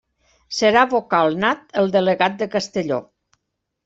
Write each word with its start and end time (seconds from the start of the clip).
Serà 0.59 0.85
vocal 0.93 1.37
nat 1.43 1.77
el 1.81 1.91
delegat 1.97 2.39
de 2.39 2.47
Castelló. 2.57 2.99